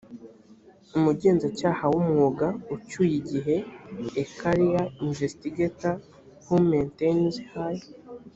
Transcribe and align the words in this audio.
umugenzacyaha 0.97 1.83
w 1.93 1.95
umwuga 2.01 2.47
ucyuye 2.75 3.13
igihe 3.21 3.55
a 4.21 4.23
career 4.39 4.81
investigator 5.07 5.95
who 6.45 6.55
maintains 6.71 7.35
high 7.51 7.83